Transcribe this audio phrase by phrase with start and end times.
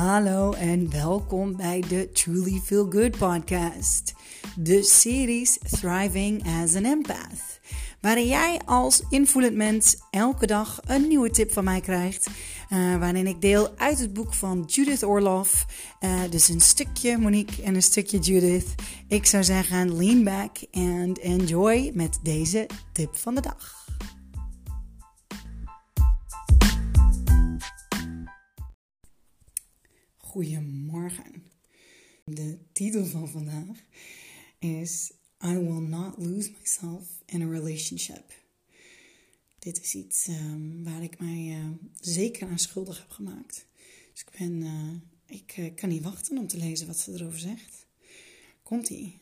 [0.00, 4.14] Hallo en welkom bij de Truly Feel Good podcast.
[4.56, 7.60] De series Thriving as an Empath.
[8.00, 12.26] Waarin jij als invoelend mens elke dag een nieuwe tip van mij krijgt.
[12.26, 15.66] Uh, waarin ik deel uit het boek van Judith Orloff.
[16.00, 18.74] Uh, dus een stukje Monique en een stukje Judith.
[19.08, 23.79] Ik zou zeggen, lean back and enjoy met deze tip van de dag.
[30.30, 31.42] Goedemorgen.
[32.24, 33.84] De titel van vandaag
[34.58, 35.12] is
[35.44, 38.32] I will not lose myself in a relationship.
[39.58, 41.66] Dit is iets um, waar ik mij uh,
[42.00, 43.66] zeker aan schuldig heb gemaakt.
[44.12, 47.38] Dus ik, ben, uh, ik uh, kan niet wachten om te lezen wat ze erover
[47.38, 47.86] zegt.
[48.62, 49.18] Komt-ie.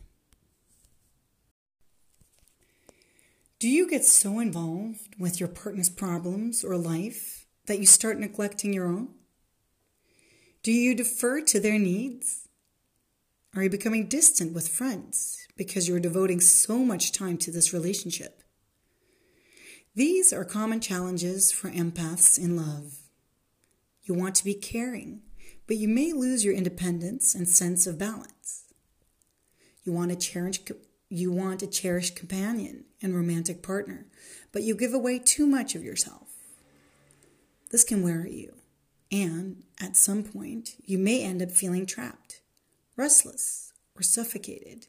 [3.56, 8.74] Do you get so involved with your partner's problems or life that you start neglecting
[8.74, 9.16] your own?
[10.62, 12.48] Do you defer to their needs?
[13.54, 18.42] Are you becoming distant with friends because you're devoting so much time to this relationship?
[19.94, 22.98] These are common challenges for empaths in love.
[24.02, 25.22] You want to be caring,
[25.66, 28.64] but you may lose your independence and sense of balance.
[29.84, 30.60] You want to cherish
[31.10, 34.06] you want a cherished companion and romantic partner,
[34.52, 36.28] but you give away too much of yourself.
[37.70, 38.54] This can wear you
[39.10, 42.40] and at some point, you may end up feeling trapped,
[42.96, 44.86] restless, or suffocated.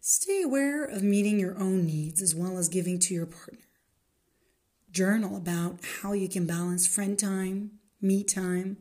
[0.00, 3.58] Stay aware of meeting your own needs as well as giving to your partner.
[4.90, 8.76] Journal about how you can balance friend time, me time,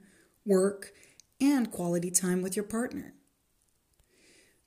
[0.46, 0.94] work,
[1.42, 3.14] and quality time with your partner.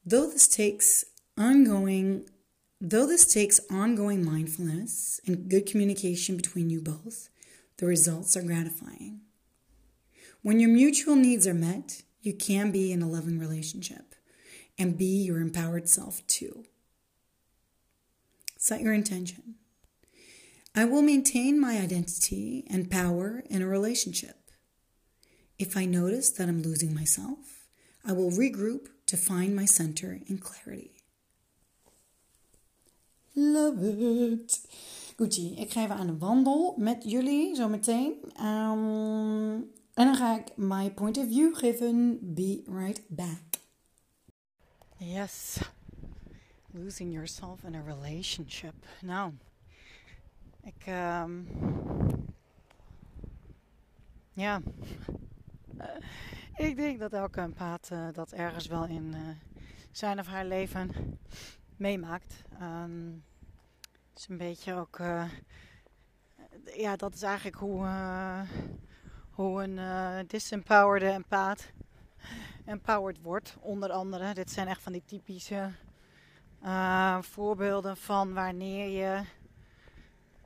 [0.04, 1.04] Though this takes
[1.36, 2.28] ongoing
[2.80, 7.28] though this takes ongoing mindfulness and good communication between you both,
[7.78, 9.20] the results are gratifying.
[10.42, 14.14] When your mutual needs are met, you can be in a loving relationship
[14.78, 16.64] and be your empowered self too.
[18.56, 19.54] Set your intention.
[20.74, 24.36] I will maintain my identity and power in a relationship.
[25.58, 27.66] If I notice that I'm losing myself,
[28.04, 31.02] I will regroup to find my center and clarity.
[33.34, 34.58] Love it.
[35.20, 38.12] Gucci, ik ga even aan de wandel met jullie zometeen.
[38.40, 39.56] Um,
[39.94, 42.18] en dan ga ik my point of view geven.
[42.34, 43.42] Be right back.
[44.96, 45.60] Yes.
[46.70, 48.74] Losing yourself in a relationship.
[49.00, 49.32] Nou,
[50.62, 50.86] ik.
[50.86, 51.48] Um,
[54.30, 54.60] ja.
[56.56, 59.20] ik denk dat elke empaat uh, dat ergens wel in uh,
[59.90, 61.18] zijn of haar leven
[61.76, 62.42] meemaakt.
[62.62, 63.26] Um,
[64.18, 64.98] is een beetje ook.
[64.98, 65.24] Uh,
[66.64, 68.40] ja, dat is eigenlijk hoe, uh,
[69.30, 71.72] hoe een uh, disempowered empaat
[72.64, 73.56] empowered wordt.
[73.60, 74.34] Onder andere.
[74.34, 75.70] Dit zijn echt van die typische
[77.20, 79.24] voorbeelden van wanneer je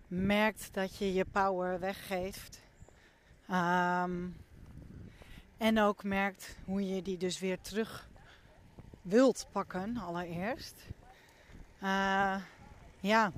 [0.06, 2.62] merkt dat je je power weggeeft.
[3.50, 4.36] Um,
[5.56, 8.08] en ook merkt hoe je die dus weer terug
[9.02, 10.86] wilt pakken, allereerst.
[13.00, 13.32] Ja,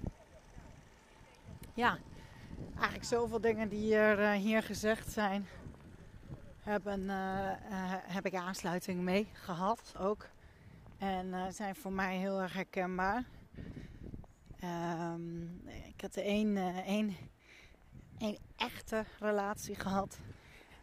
[1.74, 1.98] ja,
[2.74, 5.46] eigenlijk zoveel dingen die er uh, hier gezegd zijn,
[6.60, 10.28] hebben, uh, uh, heb ik aansluiting mee gehad ook.
[10.98, 13.24] En zijn voor mij heel erg herkenbaar.
[14.64, 17.16] Um, ik had één, één,
[18.18, 20.18] één echte relatie gehad.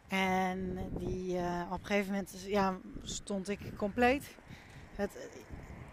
[0.08, 1.36] En die
[1.70, 4.36] op een gegeven moment ja, stond ik compleet.
[4.94, 5.28] Het,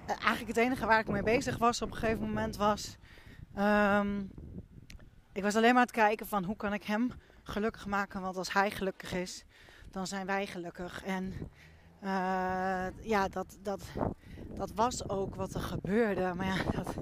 [0.05, 2.97] eigenlijk het enige waar ik mee bezig was op een gegeven moment was.
[3.57, 4.31] Um,
[5.31, 7.12] ik was alleen maar aan het kijken van hoe kan ik hem
[7.44, 8.22] gelukkig maken.
[8.22, 9.45] Want als hij gelukkig is,
[9.91, 11.03] dan zijn wij gelukkig.
[11.03, 11.34] En
[12.03, 13.81] uh, ja, dat, dat,
[14.47, 16.34] dat was ook wat er gebeurde.
[16.34, 16.95] Maar ja dat,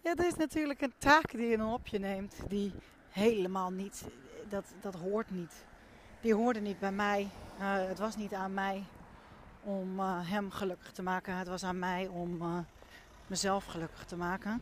[0.00, 2.34] ja, dat is natuurlijk een taak die je dan op je neemt.
[2.48, 2.72] Die
[3.10, 4.04] helemaal niet,
[4.48, 5.64] dat, dat hoort niet.
[6.20, 7.28] Die hoorde niet bij mij.
[7.60, 8.84] Uh, het was niet aan mij
[9.62, 11.36] om uh, hem gelukkig te maken.
[11.36, 12.64] Het was aan mij om
[13.26, 14.58] mezelf gelukkig te maken.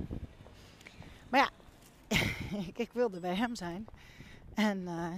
[1.28, 1.48] Maar ja,
[2.74, 3.86] ik, wilde bij hem zijn.
[4.54, 5.14] En, uh,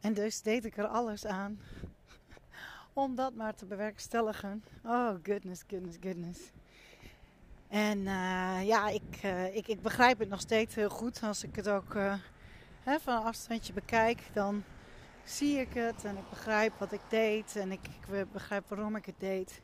[0.00, 1.60] en dus deed ik er alles aan
[2.92, 4.64] om dat maar te bewerkstelligen.
[4.84, 6.40] Oh, goodness, goodness, goodness.
[7.68, 11.22] En uh, ja, ik, uh, ik, ik begrijp het nog steeds heel goed.
[11.22, 11.94] Als ik het ook
[12.82, 14.64] hè, van een afstandje bekijk, dan
[15.24, 17.56] zie ik het en ik begrijp wat ik deed.
[17.56, 19.62] En ik, ik begrijp waarom ik het deed.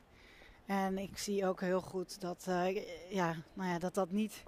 [0.67, 2.44] En ik zie ook heel goed dat,
[3.09, 4.43] ja, nou ja, dat dat niet...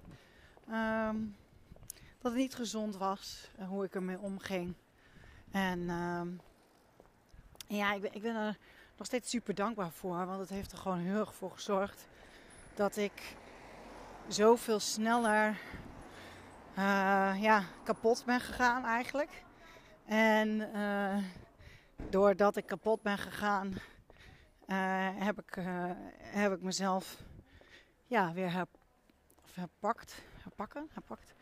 [0.71, 1.37] Um,
[2.19, 3.51] dat het niet gezond was.
[3.57, 4.75] En hoe ik ermee omging.
[5.51, 5.91] En
[7.69, 8.59] En ja, ik ben, ik ben er
[8.97, 10.27] nog steeds super dankbaar voor.
[10.27, 12.07] Want het heeft er gewoon heel erg voor gezorgd
[12.75, 13.37] dat ik
[14.29, 15.49] zoveel sneller
[16.79, 19.45] uh, ja, kapot ben gegaan eigenlijk.
[20.05, 21.17] En uh,
[22.11, 23.75] doordat ik kapot ben gegaan,
[25.19, 25.59] heb, ik,
[26.19, 27.23] heb ik mezelf
[28.07, 28.67] ja, weer her,
[29.53, 30.23] herpakt.
[30.43, 30.89] Herpakken?
[30.93, 31.35] Herpakt?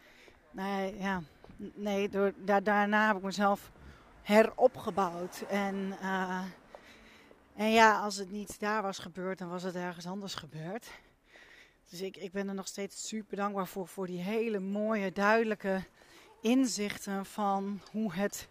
[0.57, 1.23] Nee, ja.
[1.75, 3.71] nee door, da daarna heb ik mezelf
[4.23, 5.45] heropgebouwd.
[5.49, 5.97] En,
[7.57, 10.87] en ja, als het niet daar was gebeurd, dan was het ergens anders gebeurd.
[11.91, 15.83] Dus ik, ik ben er nog steeds super dankbaar voor, voor die hele mooie, duidelijke
[16.43, 18.49] inzichten van hoe het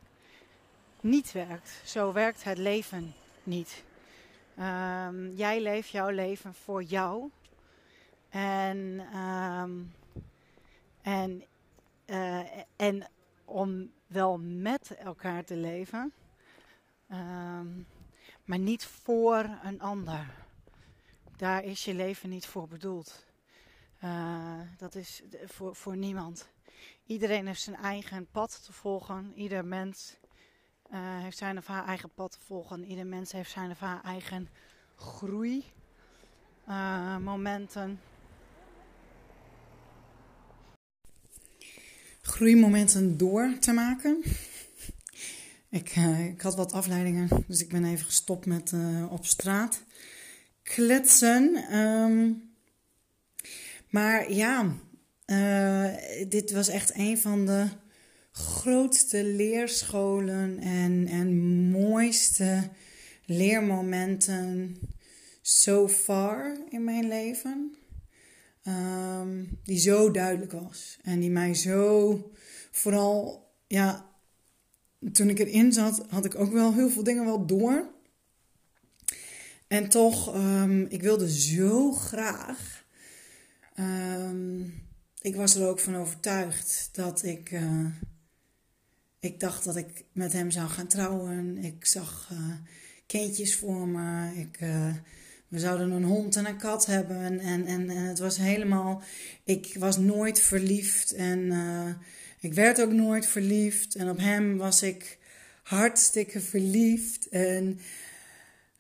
[1.02, 1.82] niet werkt.
[1.84, 3.14] Zo werkt het leven
[3.44, 3.84] niet.
[4.60, 7.30] Um, jij leeft jouw leven voor jou.
[8.30, 9.94] En, um,
[11.02, 11.44] en,
[12.06, 12.40] uh,
[12.76, 13.08] en
[13.46, 16.14] om wel met elkaar te leven,
[17.12, 17.88] um,
[18.44, 20.34] maar niet voor een ander.
[21.38, 23.26] Daar is je leven niet voor bedoeld.
[24.04, 26.50] Uh, dat is voor, voor niemand.
[27.06, 29.34] Iedereen heeft zijn eigen pad te volgen.
[29.36, 30.18] Ieder mens
[30.92, 32.86] uh, heeft zijn of haar eigen pad te volgen.
[32.86, 34.50] Ieder mens heeft zijn of haar eigen
[34.96, 37.90] groeimomenten.
[37.90, 37.96] Uh,
[42.26, 44.24] groeimomenten door te maken.
[45.70, 49.84] Ik, uh, ik, had wat afleidingen, dus ik ben even gestopt met uh, op straat
[50.64, 51.74] kletsen.
[51.80, 52.50] Um,
[53.90, 54.76] maar ja,
[55.26, 55.94] uh,
[56.30, 57.68] dit was echt een van de
[58.32, 61.36] grootste leerscholen en, en
[61.70, 62.70] mooiste
[63.26, 64.78] leermomenten
[65.42, 67.76] so far in mijn leven.
[68.68, 70.98] Um, die zo duidelijk was.
[71.02, 72.32] En die mij zo
[72.72, 74.10] vooral, ja,
[75.12, 77.88] toen ik erin zat, had ik ook wel heel veel dingen wel door.
[79.68, 82.84] En toch, um, ik wilde zo graag
[83.80, 84.84] Um,
[85.22, 87.52] ik was er ook van overtuigd dat ik.
[87.52, 87.86] Uh,
[89.20, 91.58] ik dacht dat ik met hem zou gaan trouwen.
[91.58, 92.56] Ik zag uh,
[93.06, 94.36] kindjes voor me.
[94.36, 94.94] Ik, uh,
[95.48, 97.20] we zouden een hond en een kat hebben.
[97.20, 99.02] En, en, en, het was helemaal.
[99.44, 101.12] Ik was nooit verliefd.
[101.12, 101.54] En
[102.40, 103.96] ik werd ook nooit verliefd.
[103.96, 105.18] En op hem was ik
[105.64, 107.30] hartstikke verliefd.
[107.30, 107.80] En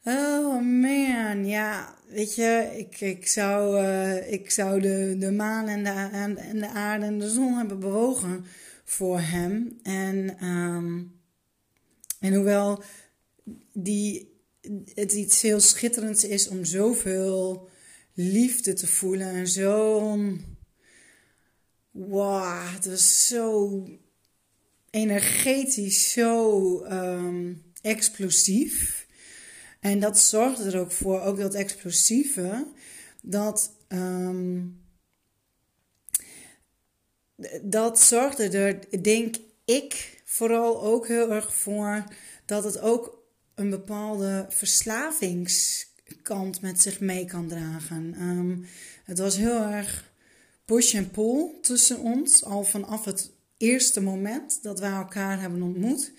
[0.07, 5.83] Oh man, ja, weet je, ik, ik zou, uh, ik zou de, de maan en
[5.83, 5.89] de,
[6.39, 8.45] en, de aarde en de zon hebben bewogen
[8.83, 9.79] voor hem.
[9.83, 11.19] En, um,
[12.19, 12.83] en hoewel
[13.73, 14.34] die,
[14.93, 17.69] het iets heel schitterends is om zoveel
[18.13, 19.99] liefde te voelen en zo.
[21.91, 23.83] Wow, het was zo
[24.89, 29.07] energetisch, zo um, explosief.
[29.79, 32.67] En dat zorgde er ook voor, ook dat explosieve,
[33.21, 33.71] dat.
[33.87, 34.83] Um,
[37.61, 39.35] dat zorgde er, denk
[39.65, 42.03] ik, vooral ook heel erg voor
[42.45, 43.14] dat het ook
[43.55, 48.21] een bepaalde verslavingskant met zich mee kan dragen.
[48.21, 48.65] Um,
[49.03, 50.13] het was heel erg
[50.65, 56.11] push en pull tussen ons, al vanaf het eerste moment dat wij elkaar hebben ontmoet.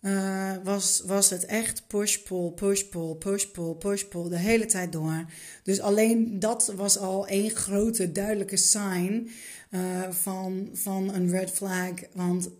[0.00, 5.24] Uh, was, was het echt push-pull, push-pull, push-pull, push-pull de hele tijd door.
[5.62, 9.30] Dus alleen dat was al één grote duidelijke sign
[9.70, 11.92] uh, van, van een red flag.
[12.12, 12.50] Want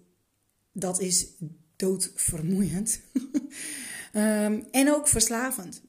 [0.73, 1.26] dat is
[1.76, 3.00] doodvermoeiend.
[4.16, 5.82] um, en ook verslavend.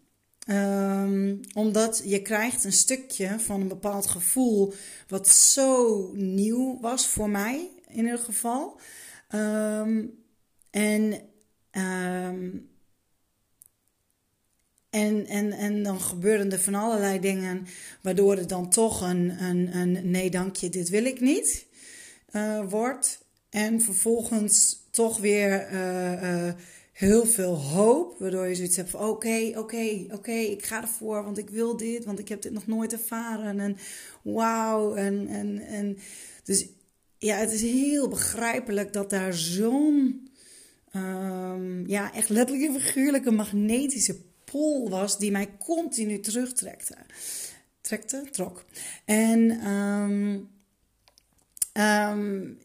[0.48, 4.74] Um, omdat je krijgt een stukje van een bepaald gevoel
[5.08, 8.80] wat zo nieuw was voor mij in ieder geval.
[9.30, 10.24] Um,
[10.70, 11.22] en
[14.90, 17.68] en, en, en dan gebeuren er van allerlei dingen
[18.02, 21.66] waardoor het dan toch een, een, een nee dankje, dit wil ik niet
[22.32, 23.26] uh, wordt.
[23.50, 26.54] En vervolgens toch weer uh, uh,
[26.98, 31.38] heel veel hoop, waardoor je zoiets hebt van oké, oké, oké, ik ga ervoor, want
[31.38, 33.60] ik wil dit, want ik heb dit nog nooit ervaren.
[33.60, 33.78] En
[34.22, 35.98] wauw, en, en, en
[36.44, 36.68] dus
[37.18, 40.30] ja, het is heel begrijpelijk dat daar zo'n
[40.96, 46.96] um, ja, echt letterlijk een figuurlijke magnetische pol was die mij continu terugtrekte.
[47.82, 48.28] Trekte?
[48.32, 48.66] Trok.
[49.06, 50.50] En um,
[51.74, 52.58] um,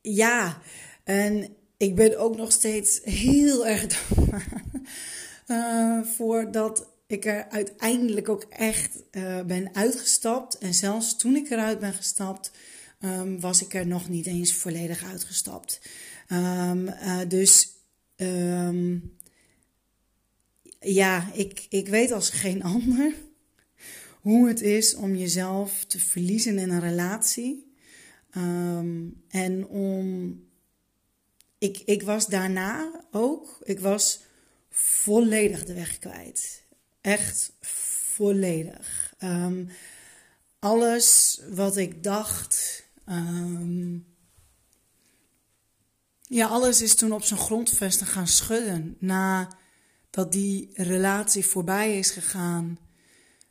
[0.00, 0.62] ja,
[1.04, 4.62] en ik ben ook nog steeds heel erg dankbaar
[5.46, 10.58] uh, voor dat ik er uiteindelijk ook echt uh, ben uitgestapt.
[10.58, 12.50] En zelfs toen ik eruit ben gestapt,
[13.00, 15.80] um, was ik er nog niet eens volledig uitgestapt.
[16.28, 17.68] Um, uh, dus
[18.16, 19.16] um,
[20.80, 23.14] ja, ik, ik weet als geen ander
[24.20, 27.72] hoe het is om jezelf te verliezen in een relatie.
[28.30, 30.48] Ehm, en om.
[31.60, 34.20] Ik, ik was daarna ook, ik was
[34.70, 36.62] volledig de weg kwijt.
[37.00, 39.14] Echt volledig.
[39.18, 39.68] Um,
[40.58, 42.84] alles wat ik dacht.
[43.06, 44.06] Um,
[46.20, 48.96] ja, alles is toen op zijn grondvesten gaan schudden.
[48.98, 52.78] Nadat die relatie voorbij is gegaan.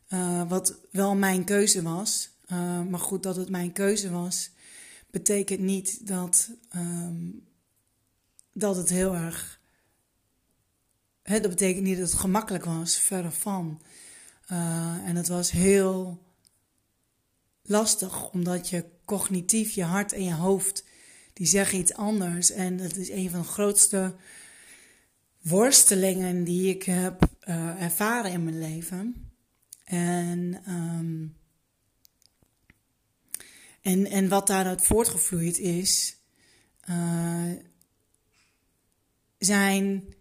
[0.09, 2.29] Uh, wat wel mijn keuze was.
[2.51, 4.51] Uh, maar goed, dat het mijn keuze was,
[5.11, 7.47] betekent niet dat, um,
[8.53, 9.59] dat het heel erg.
[11.23, 13.81] Hè, dat betekent niet dat het gemakkelijk was, verre van.
[14.51, 16.23] Uh, en het was heel
[17.61, 20.85] lastig, omdat je cognitief, je hart en je hoofd,
[21.33, 22.51] die zeggen iets anders.
[22.51, 24.15] En dat is een van de grootste
[25.41, 29.31] worstelingen die ik heb uh, ervaren in mijn leven.
[29.83, 31.37] En, um,
[33.81, 36.17] en, en wat daaruit voortgevloeid is,
[36.89, 37.51] uh,
[39.39, 40.13] zijn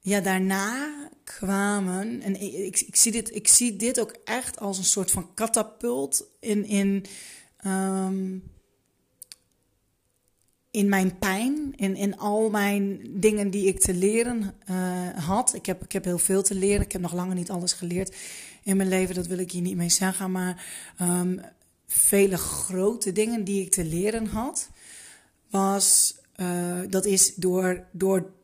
[0.00, 2.20] ja, daarna kwamen.
[2.22, 6.24] En ik, ik, zie dit, ik zie dit ook echt als een soort van katapult
[6.40, 7.04] in, in,
[7.66, 8.42] um,
[10.70, 11.72] in mijn pijn.
[11.76, 15.54] In, in al mijn dingen die ik te leren uh, had.
[15.54, 16.84] Ik heb, ik heb heel veel te leren.
[16.84, 18.16] Ik heb nog langer niet alles geleerd
[18.62, 19.14] in mijn leven.
[19.14, 20.30] Dat wil ik hier niet mee zeggen.
[20.30, 20.66] Maar
[21.00, 21.40] um,
[21.86, 24.68] vele grote dingen die ik te leren had.
[25.50, 28.36] Was, uh, dat is door, door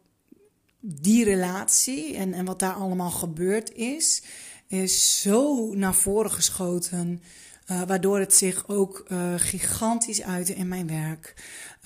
[0.86, 4.22] die relatie en, en wat daar allemaal gebeurd is,
[4.66, 7.22] is zo naar voren geschoten.
[7.70, 11.34] Uh, waardoor het zich ook uh, gigantisch uitte in mijn werk.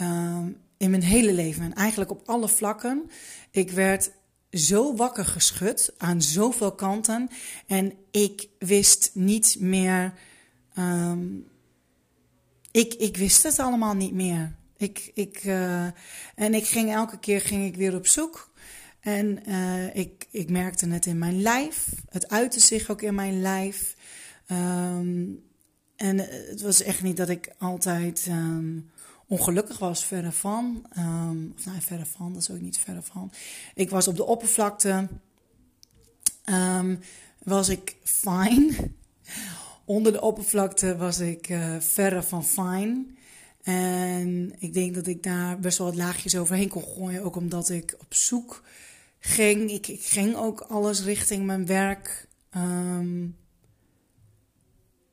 [0.02, 0.38] Uh,
[0.76, 1.62] in mijn hele leven.
[1.62, 3.10] En eigenlijk op alle vlakken.
[3.50, 4.10] Ik werd
[4.52, 7.28] zo wakker geschud aan zoveel kanten.
[7.66, 10.14] En ik wist niet meer.
[10.78, 11.46] Um,
[12.70, 14.56] ik, ik wist het allemaal niet meer.
[14.76, 15.84] Ik, ik, uh,
[16.34, 18.50] en ik ging elke keer ging ik weer op zoek
[19.00, 21.88] en uh, ik, ik merkte het in mijn lijf.
[22.08, 23.96] Het uitte zich ook in mijn lijf.
[24.50, 25.42] Um,
[25.96, 28.90] en het was echt niet dat ik altijd um,
[29.26, 30.86] ongelukkig was, verre van.
[30.98, 33.32] Um, of nou, verre van, dat is ook niet verre van.
[33.74, 35.08] Ik was op de oppervlakte.
[37.42, 38.74] was ik fine.
[39.84, 43.04] Onder de oppervlakte was ik uh, verre van fine.
[43.62, 47.22] En ik denk dat ik daar best wel wat laagjes overheen kon gooien.
[47.22, 48.62] Ook omdat ik op zoek
[49.18, 49.70] ging.
[49.70, 52.28] Ik, ik ging ook alles richting mijn werk.
[52.56, 53.36] Um,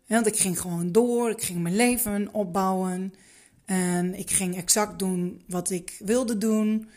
[0.08, 1.30] want ik ging gewoon door.
[1.30, 3.14] Ik ging mijn leven opbouwen.
[3.66, 6.90] En ik ging exact doen wat ik wilde doen.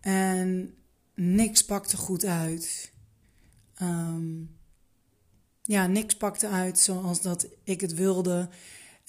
[0.00, 0.74] En
[1.14, 2.92] niks pakte goed uit.
[3.82, 4.56] Um,
[5.62, 8.48] ja, niks pakte uit zoals dat ik het wilde.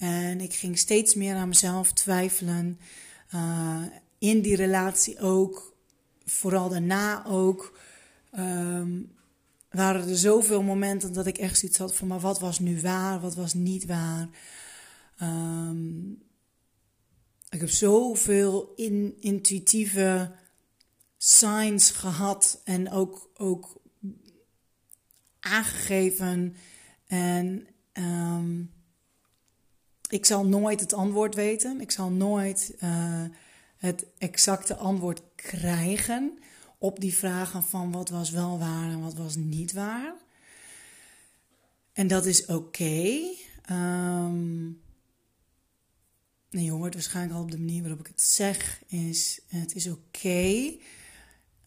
[0.00, 2.78] En ik ging steeds meer aan mezelf twijfelen.
[3.34, 3.82] Uh,
[4.18, 5.76] in die relatie ook
[6.24, 7.78] vooral daarna ook,
[8.38, 9.12] um,
[9.70, 13.20] waren er zoveel momenten dat ik echt zoiets had van, maar wat was nu waar,
[13.20, 14.28] wat was niet waar.
[15.22, 16.22] Um,
[17.48, 20.32] ik heb zoveel in, intuïtieve
[21.16, 23.80] signs gehad en ook, ook
[25.40, 26.56] aangegeven.
[27.06, 28.70] En um,
[30.10, 31.80] ik zal nooit het antwoord weten.
[31.80, 33.24] Ik zal nooit uh,
[33.76, 36.38] het exacte antwoord krijgen
[36.78, 40.14] op die vragen van wat was wel waar en wat was niet waar.
[41.92, 42.52] En dat is oké.
[42.52, 43.36] Okay.
[43.70, 44.80] Um,
[46.50, 49.86] nee, je hoort waarschijnlijk al op de manier waarop ik het zeg, is het is
[49.88, 50.72] oké.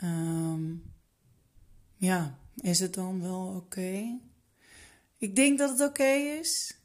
[0.03, 0.83] Um,
[1.97, 4.19] ja, is het dan wel oké?
[5.17, 6.77] Ik denk dat het oké is.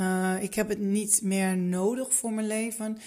[0.00, 2.98] Uh, ik heb het niet meer nodig voor mijn leven.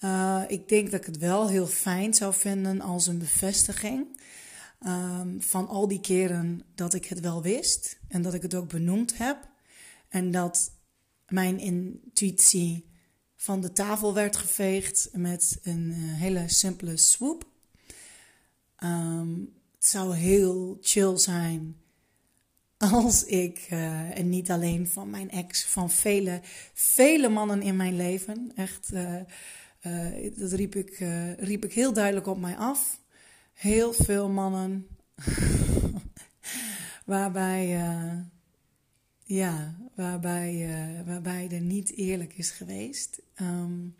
[0.00, 4.20] Uh, ik denk dat ik het wel heel fijn zou vinden als een bevestiging
[4.86, 8.68] um, van al die keren dat ik het wel wist en dat ik het ook
[8.68, 9.48] benoemd heb.
[10.08, 10.72] En dat
[11.28, 12.90] mijn intuïtie
[13.36, 17.48] van de tafel werd geveegd met een uh, hele simpele swoop.
[18.84, 21.76] Um, het zou heel chill zijn
[22.92, 26.40] als ik, uh, en niet alleen van mijn ex, van vele,
[26.72, 29.20] vele mannen in mijn leven, echt uh,
[29.82, 30.98] uh, dat riep ik,
[31.38, 33.00] riep ik heel duidelijk op mij af.
[33.52, 34.86] Heel veel mannen.
[37.04, 37.66] waarbij,
[39.22, 40.68] ja, waarbij,
[41.06, 43.22] waarbij er niet eerlijk is geweest.
[43.40, 43.96] Um,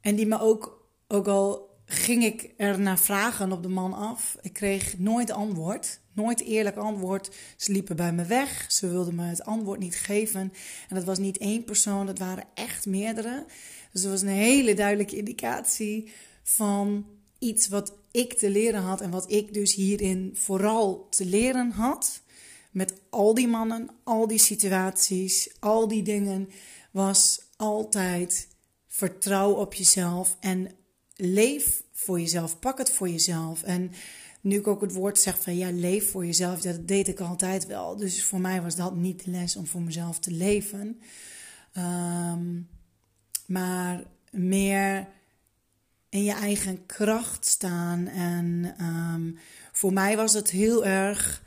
[0.00, 4.36] en die me ook, ook al ging ik er naar vragen op de man af.
[4.40, 7.30] Ik kreeg nooit antwoord, nooit eerlijk antwoord.
[7.56, 10.40] Ze liepen bij me weg, ze wilden me het antwoord niet geven.
[10.88, 13.44] En dat was niet één persoon, dat waren echt meerdere.
[13.92, 17.06] Dus dat was een hele duidelijke indicatie van
[17.38, 22.20] iets wat ik te leren had en wat ik dus hierin vooral te leren had.
[22.70, 26.48] Met al die mannen, al die situaties, al die dingen,
[26.90, 28.48] was altijd
[28.86, 30.78] vertrouw op jezelf en
[31.20, 32.58] leef voor jezelf.
[32.58, 33.62] Pak het voor jezelf.
[33.62, 33.92] En
[34.40, 37.66] nu ik ook het woord zeg van ja, leef voor jezelf, dat deed ik altijd
[37.66, 37.96] wel.
[37.96, 41.00] Dus voor mij was dat niet de les om voor mezelf te leven.
[41.76, 42.68] Um,
[43.46, 45.08] maar meer
[46.08, 48.06] in je eigen kracht staan.
[48.06, 49.38] En um,
[49.72, 51.42] voor mij was het heel erg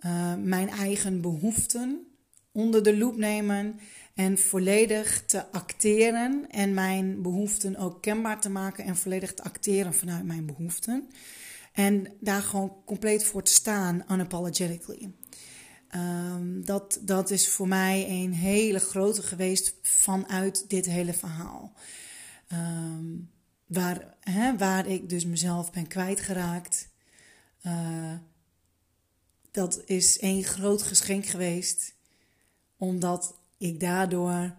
[0.00, 2.06] uh, mijn eigen behoeften
[2.52, 3.80] onder de loep nemen
[4.16, 9.94] en volledig te acteren en mijn behoeften ook kenbaar te maken en volledig te acteren
[9.94, 11.10] vanuit mijn behoeften.
[11.72, 15.12] En daar gewoon compleet voor te staan, unapologetically.
[15.94, 21.72] Um, dat, dat is voor mij een hele grote geweest vanuit dit hele verhaal.
[22.52, 23.30] Um,
[23.66, 26.88] waar, hè, waar ik dus mezelf ben kwijtgeraakt.
[27.66, 28.12] Uh,
[29.50, 31.94] dat is een groot geschenk geweest,
[32.76, 34.54] omdat ik daardoor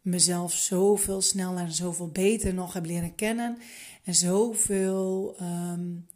[0.00, 3.58] mezelf zoveel sneller en zoveel beter nog heb leren kennen.
[4.04, 6.06] En zoveel, um,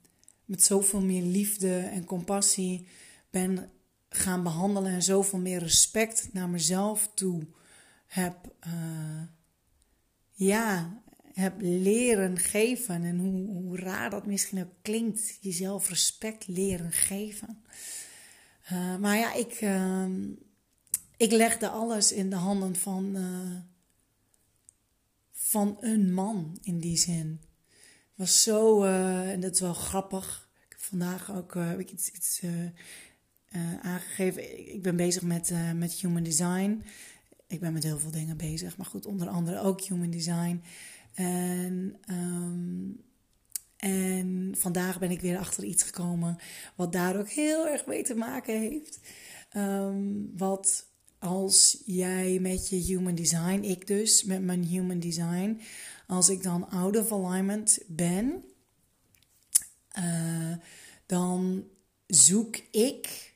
[0.45, 2.87] met zoveel meer liefde en compassie
[3.31, 3.71] ben
[4.09, 4.93] gaan behandelen.
[4.93, 7.47] En zoveel meer respect naar mezelf toe
[8.07, 9.23] heb, uh,
[10.33, 11.02] ja,
[11.33, 13.05] heb leren geven.
[13.05, 17.62] En hoe, hoe raar dat misschien ook klinkt, jezelf respect leren geven.
[18.73, 20.07] Uh, maar ja, ik, uh,
[21.21, 23.57] ik legde alles in de handen van, uh,
[25.33, 27.41] van een man in die zin.
[27.69, 30.49] Het was zo, uh, en dat is wel grappig.
[30.64, 32.42] Ik heb vandaag ook heb ik iets, iets
[33.83, 34.68] aangegeven.
[34.75, 36.85] Ik ben bezig met, met human design.
[37.47, 40.62] Ik ben met heel veel dingen bezig, maar goed, onder andere ook human design.
[41.14, 41.97] En,
[43.77, 46.37] en vandaag ben ik weer achter iets gekomen
[46.77, 49.01] wat daar ook heel erg mee te maken heeft.
[49.57, 50.88] Um, wat
[51.20, 55.61] als jij met je human design, ik dus met mijn human design,
[56.06, 58.44] als ik dan out of alignment ben,
[59.98, 60.54] uh,
[61.06, 61.64] dan
[62.06, 63.35] zoek ik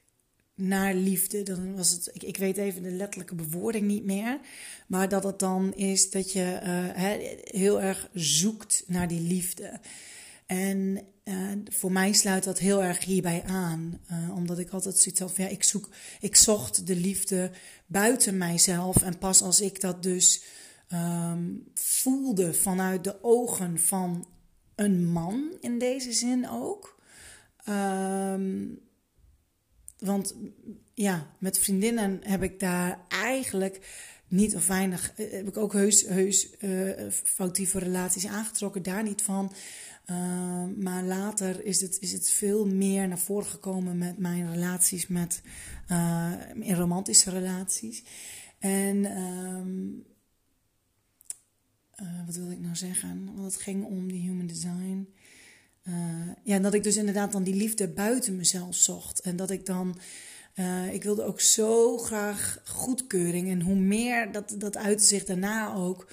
[0.55, 1.43] naar liefde.
[1.43, 4.41] Dan was het, ik, weet even de letterlijke bewoording niet meer.
[4.87, 9.81] Maar dat het dan is dat je uh, heel erg zoekt naar die liefde.
[10.47, 14.01] En uh, voor mij sluit dat heel erg hierbij aan.
[14.11, 15.89] Uh, omdat ik altijd zoiets had van ja, ik, zoek,
[16.21, 17.51] ik zocht de liefde
[17.87, 19.03] buiten mijzelf.
[19.03, 20.43] En pas als ik dat dus
[20.93, 24.27] um, voelde vanuit de ogen van
[24.75, 27.01] een man in deze zin ook.
[27.69, 28.81] Um,
[29.99, 30.35] want
[30.95, 33.81] ja, met vriendinnen heb ik daar eigenlijk
[34.29, 39.23] niet of weinig, eh, heb ik ook heus, heus uh, foutieve relaties aangetrokken, daar niet
[39.23, 39.53] van.
[40.11, 45.07] Uh, maar later is het, is het veel meer naar voren gekomen met mijn relaties,
[45.07, 45.43] met,
[45.91, 48.03] uh, in romantische relaties.
[48.59, 50.05] En um,
[52.27, 53.25] wat wil ik nou zeggen?
[53.35, 55.09] Want het ging om die human design.
[55.89, 55.95] Uh,
[56.43, 59.21] ja, dat ik dus inderdaad dan die liefde buiten mezelf zocht.
[59.21, 59.99] En dat ik dan.
[60.91, 63.49] Ik wilde ook zo graag goedkeuring.
[63.51, 66.09] En hoe meer dat, dat uitte zich daarna ook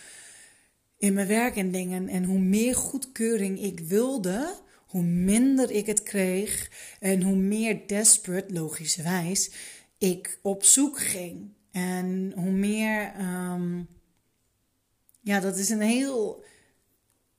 [1.02, 2.08] in mijn werk en dingen.
[2.08, 6.72] En hoe meer goedkeuring ik wilde, hoe minder ik het kreeg.
[7.00, 9.52] En hoe meer desperate, logischerwijs,
[9.98, 11.50] ik op zoek ging.
[11.72, 13.14] En hoe meer.
[13.20, 13.88] Um,
[15.22, 16.44] ja, dat is een heel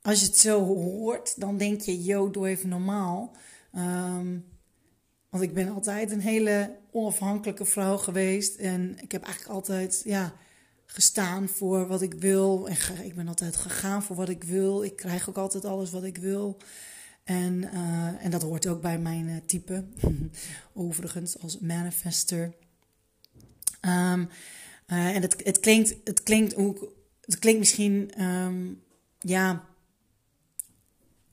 [0.02, 3.36] als je het zo hoort, dan denk je, yo, doe even normaal.
[3.76, 4.44] Um,
[5.30, 8.56] want ik ben altijd een hele onafhankelijke vrouw geweest.
[8.56, 10.34] En ik heb eigenlijk altijd, ja,
[10.92, 12.68] gestaan voor wat ik wil.
[12.68, 14.84] En ik ben altijd gegaan voor wat ik wil.
[14.84, 16.56] Ik krijg ook altijd alles wat ik wil.
[17.24, 19.84] En, uh, en dat hoort ook bij mijn uh, type.
[20.74, 22.54] Overigens, als manifester.
[23.80, 24.28] Um,
[24.86, 26.54] uh, en het, het klinkt, het klinkt,
[27.20, 28.82] het klinkt misschien, um,
[29.18, 29.70] ja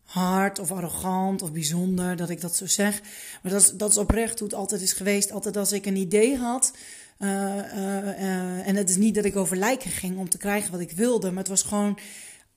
[0.10, 3.02] hard of arrogant of bijzonder dat ik dat zo zeg.
[3.42, 5.32] Maar dat is, dat is oprecht hoe het altijd is geweest.
[5.32, 6.74] Altijd als ik een idee had.
[7.20, 10.72] Uh, uh, uh, en het is niet dat ik over lijken ging om te krijgen
[10.72, 11.30] wat ik wilde.
[11.30, 12.00] Maar het was gewoon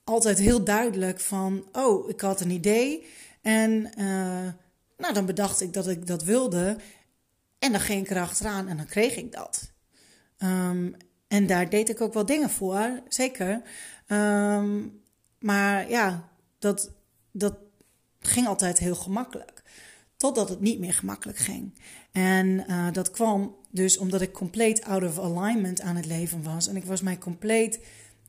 [0.05, 1.64] altijd heel duidelijk van...
[1.72, 3.07] Oh, ik had een idee.
[3.42, 3.90] En
[4.96, 6.77] nou, dan bedacht ik dat ik dat wilde.
[7.59, 9.72] En dan ging ik erachteraan en dan kreeg ik dat.
[10.38, 10.96] Um,
[11.29, 13.62] en daar deed ik ook wel dingen voor, zeker.
[14.09, 15.01] Um,
[15.38, 16.90] maar ja, dat
[17.33, 17.55] dat
[18.20, 19.62] ging altijd heel gemakkelijk.
[20.16, 21.79] Totdat het niet meer gemakkelijk ging.
[22.12, 26.68] En uh, dat kwam dus omdat ik compleet out of alignment aan het leven was.
[26.68, 27.81] En ik was mij compleet.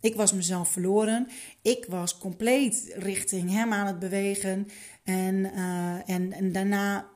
[0.02, 1.28] Ik was mezelf verloren.
[1.62, 4.68] Ik was compleet richting hem aan het bewegen.
[5.04, 7.12] En, uh, en, en daarna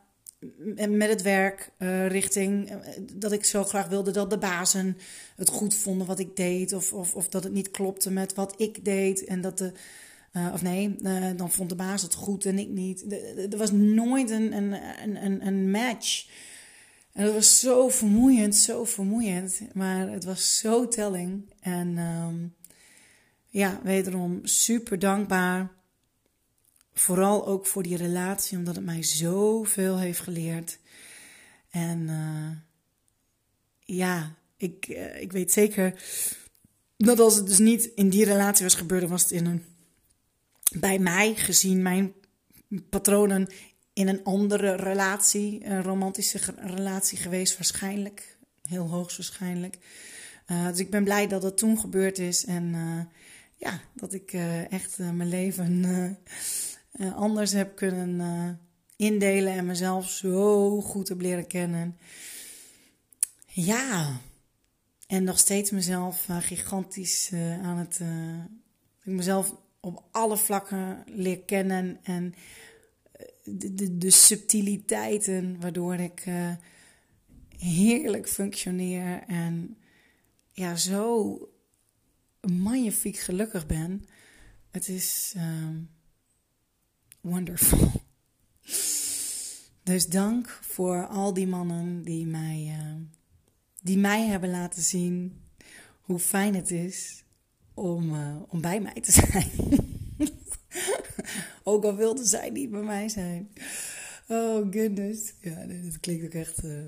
[0.89, 2.71] met het werk uh, richting
[3.13, 4.97] dat ik zo graag wilde dat de bazen
[5.35, 6.73] het goed vonden wat ik deed.
[6.73, 9.23] Of, of, of dat het niet klopte met wat ik deed.
[9.25, 9.71] En dat de
[10.53, 10.95] of nee,
[11.35, 13.05] dan vond de baas het goed en ik niet.
[13.51, 14.73] Er was nooit een, een,
[15.25, 16.27] een, een match.
[17.17, 19.61] En dat was zo vermoeiend, zo vermoeiend.
[19.73, 21.53] Maar het was zo telling.
[21.59, 22.55] En um,
[23.47, 25.71] ja, wederom super dankbaar.
[26.93, 30.79] Vooral ook voor die relatie, omdat het mij zoveel heeft geleerd.
[31.69, 32.49] En uh,
[33.97, 34.87] ja, ik,
[35.19, 36.03] ik weet zeker
[36.97, 39.63] dat als het dus niet in die relatie was gebeurd, was het in een
[40.79, 42.13] bij mij, gezien mijn
[42.89, 43.47] patronen
[43.97, 48.37] in een andere relatie, een romantische relatie geweest, waarschijnlijk.
[48.67, 49.77] Heel hoogstwaarschijnlijk.
[50.47, 52.99] Uh, dus ik ben blij dat dat toen gebeurd is en uh,
[53.55, 56.17] ja, dat ik uh, echt mijn leven
[57.15, 58.59] anders heb kunnen
[58.95, 61.97] indelen en mezelf zo goed heb leren kennen.
[63.47, 64.19] Ja,
[65.07, 67.31] en nog steeds mezelf gigantisch
[67.61, 67.99] aan het.
[69.03, 72.39] ik mezelf op alle vlakken leer kennen en eh,
[73.43, 76.51] de, de, subtiliteiten waardoor ik uh,
[77.57, 79.77] heerlijk functioneer en
[80.51, 81.39] ja, zo
[82.41, 84.05] magnifiek gelukkig ben.
[84.71, 85.89] Het is um,
[87.21, 87.91] wonderful.
[89.83, 92.95] Dus dank voor al die mannen die mij, uh,
[93.81, 95.41] die mij hebben laten zien
[96.01, 97.23] hoe fijn het is
[97.73, 99.51] om, uh, om bij mij te zijn.
[101.67, 103.49] Ook al wilde zij niet bij mij zijn.
[104.27, 105.33] Oh goodness.
[105.41, 106.63] Ja, dat klinkt ook echt.
[106.63, 106.85] Uh...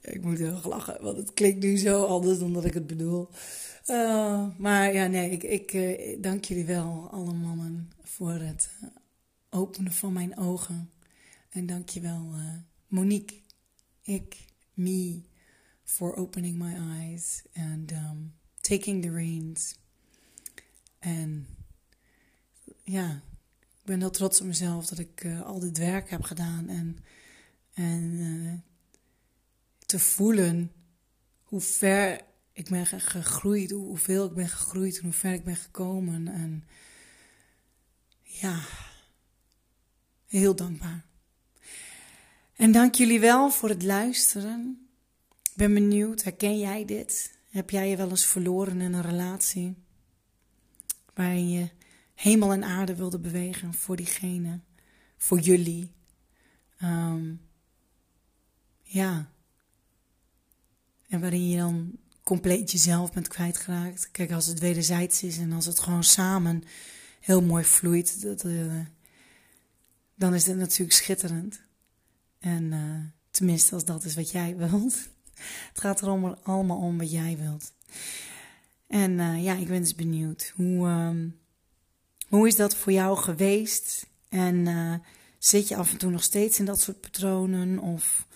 [0.14, 2.86] ik moet heel erg lachen, want het klinkt nu zo anders dan dat ik het
[2.86, 3.28] bedoel.
[3.86, 8.70] Uh, maar ja, nee, ik, ik uh, dank jullie wel, alle mannen, voor het
[9.50, 10.90] openen van mijn ogen.
[11.50, 12.34] En dank je wel,
[12.86, 13.36] Monique,
[14.02, 14.36] ik,
[14.74, 15.22] me,
[15.84, 17.42] for opening my eyes.
[17.54, 19.74] And um, taking the reins.
[20.98, 21.46] En
[22.86, 23.22] ja,
[23.78, 26.68] ik ben heel trots op mezelf dat ik uh, al dit werk heb gedaan.
[26.68, 26.98] En,
[27.74, 28.52] en uh,
[29.86, 30.72] te voelen
[31.42, 32.20] hoe ver
[32.52, 36.28] ik ben gegroeid, hoeveel ik ben gegroeid en hoe ver ik ben gekomen.
[36.28, 36.64] En
[38.22, 38.60] ja,
[40.26, 41.04] heel dankbaar.
[42.54, 44.88] En dank jullie wel voor het luisteren.
[45.42, 47.38] Ik ben benieuwd, herken jij dit?
[47.50, 49.74] Heb jij je wel eens verloren in een relatie?
[51.14, 51.68] Waarin je
[52.16, 54.60] hemel en aarde wilde bewegen voor diegene,
[55.16, 55.92] voor jullie.
[56.82, 57.40] Um,
[58.82, 59.30] ja.
[61.08, 64.10] En waarin je dan compleet jezelf bent kwijtgeraakt.
[64.10, 66.62] Kijk, als het wederzijds is en als het gewoon samen
[67.20, 68.80] heel mooi vloeit, dat, uh,
[70.14, 71.60] dan is het natuurlijk schitterend.
[72.38, 75.08] En uh, tenminste, als dat is wat jij wilt.
[75.68, 77.72] Het gaat er allemaal om wat jij wilt.
[78.86, 80.52] En uh, ja, ik ben dus benieuwd.
[80.54, 81.38] Hoe, um,
[82.28, 84.06] hoe is dat voor jou geweest?
[84.28, 84.94] En uh,
[85.38, 87.78] zit je af en toe nog steeds in dat soort patronen?
[87.78, 88.26] Of,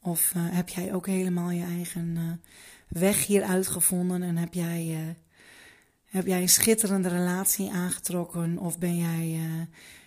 [0.00, 2.40] of uh, heb jij ook helemaal je eigen
[2.88, 4.22] weg hier uitgevonden?
[4.22, 5.16] En heb jij,
[6.04, 8.58] heb jij een schitterende relatie aangetrokken?
[8.58, 9.38] Of ben jij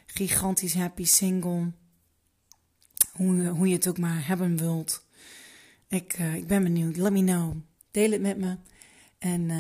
[0.06, 1.71] gigantisch happy single?
[3.12, 5.06] Hoe, hoe je het ook maar hebben wilt.
[5.88, 6.98] Ik, ik ben benieuwd.
[6.98, 7.56] Let me know.
[7.91, 8.58] Deel het met me.
[9.17, 9.52] En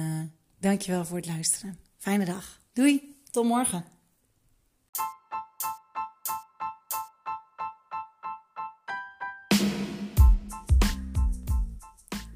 [0.59, 1.77] dankjewel voor het luisteren.
[1.97, 2.61] Fijne dag.
[2.73, 3.14] Doei.
[3.35, 3.85] Tot morgen.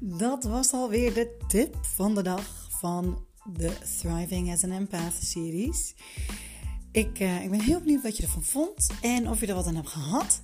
[0.00, 5.94] Dat was alweer de tip van de dag van de Thriving as an Empath series.
[6.92, 9.66] Ik, uh, ik ben heel benieuwd wat je ervan vond en of je er wat
[9.66, 10.42] aan hebt gehad.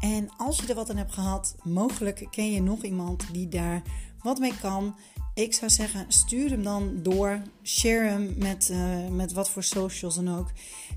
[0.00, 3.82] En als je er wat aan hebt gehad, mogelijk ken je nog iemand die daar
[4.22, 4.96] wat mee kan.
[5.38, 7.42] Ik zou zeggen, stuur hem dan door.
[7.62, 10.50] Share hem met, uh, met wat voor socials dan ook.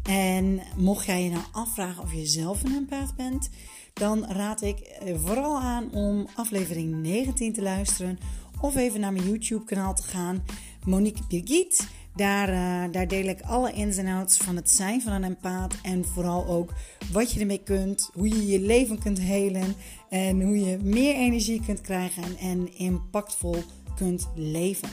[0.03, 3.49] En mocht jij je nou afvragen of je zelf een empath bent,
[3.93, 4.77] dan raad ik
[5.23, 8.19] vooral aan om aflevering 19 te luisteren.
[8.61, 10.43] Of even naar mijn YouTube kanaal te gaan.
[10.85, 11.87] Monique Birgit.
[12.15, 15.75] Daar, uh, daar deel ik alle ins en outs van het zijn van een empaat.
[15.83, 16.73] En vooral ook
[17.11, 18.09] wat je ermee kunt.
[18.13, 19.75] Hoe je je leven kunt helen.
[20.09, 22.23] En hoe je meer energie kunt krijgen.
[22.23, 23.63] En, en impactvol
[23.95, 24.89] kunt leven.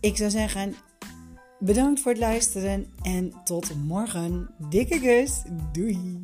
[0.00, 0.74] Ik zou zeggen,
[1.60, 4.50] Bedankt voor het luisteren en tot morgen.
[4.68, 5.42] Dikke kus.
[5.72, 6.20] Doei.